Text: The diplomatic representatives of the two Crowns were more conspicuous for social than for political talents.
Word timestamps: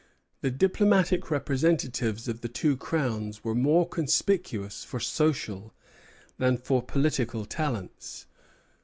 The 0.41 0.49
diplomatic 0.49 1.29
representatives 1.29 2.27
of 2.27 2.41
the 2.41 2.47
two 2.49 2.75
Crowns 2.75 3.43
were 3.43 3.53
more 3.53 3.87
conspicuous 3.87 4.83
for 4.83 4.99
social 4.99 5.75
than 6.39 6.57
for 6.57 6.81
political 6.81 7.45
talents. 7.45 8.25